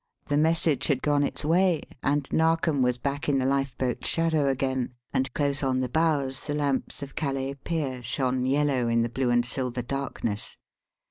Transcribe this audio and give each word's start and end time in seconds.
The 0.29 0.35
message 0.35 0.87
had 0.87 1.03
gone 1.03 1.21
its 1.21 1.45
way 1.45 1.83
and 2.01 2.27
Narkom 2.33 2.81
was 2.81 2.97
back 2.97 3.29
in 3.29 3.37
the 3.37 3.45
lifeboat's 3.45 4.07
shadow 4.07 4.47
again, 4.49 4.95
and 5.13 5.31
close 5.35 5.61
on 5.61 5.81
the 5.81 5.89
bows 5.89 6.45
the 6.45 6.55
lamps 6.55 7.03
of 7.03 7.13
Calais 7.13 7.53
pier 7.53 8.01
shone 8.01 8.47
yellow 8.47 8.87
in 8.87 9.03
the 9.03 9.09
blue 9.09 9.29
and 9.29 9.45
silver 9.45 9.83
darkness. 9.83 10.57